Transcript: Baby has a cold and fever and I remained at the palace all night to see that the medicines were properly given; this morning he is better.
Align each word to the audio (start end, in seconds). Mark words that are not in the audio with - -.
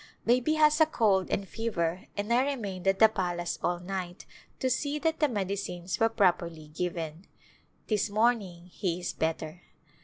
Baby 0.25 0.55
has 0.55 0.81
a 0.81 0.87
cold 0.87 1.29
and 1.29 1.47
fever 1.47 2.07
and 2.17 2.33
I 2.33 2.41
remained 2.43 2.87
at 2.87 2.97
the 2.97 3.07
palace 3.07 3.59
all 3.61 3.79
night 3.79 4.25
to 4.59 4.67
see 4.67 4.97
that 4.97 5.19
the 5.19 5.29
medicines 5.29 5.99
were 5.99 6.09
properly 6.09 6.69
given; 6.69 7.27
this 7.85 8.09
morning 8.09 8.65
he 8.65 8.99
is 8.99 9.13
better. 9.13 9.61